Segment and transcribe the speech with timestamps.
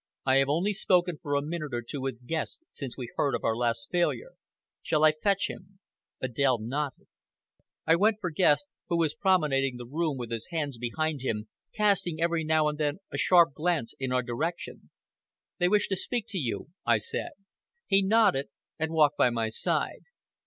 [0.25, 3.43] "I have only spoken for a minute or two with Guest since we heard of
[3.43, 4.31] our last failure.
[4.81, 5.77] Shall I fetch him?"
[6.23, 7.05] Adèle nodded.
[7.85, 12.19] I went for Guest, who was promenading the room with his hands behind him, casting
[12.19, 14.89] every now and then a sharp glance in our direction.
[15.59, 17.33] "They wish to speak to you," said.
[17.85, 18.47] He nodded
[18.79, 20.05] and walked by my side.